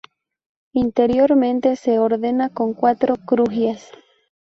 Interiormente 0.73 1.75
se 1.75 1.99
ordena 1.99 2.49
con 2.49 2.73
cuatro 2.73 3.17
crujías. 3.17 3.91